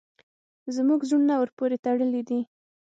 [0.75, 2.39] زموږ زړونه ورپورې تړلي دي.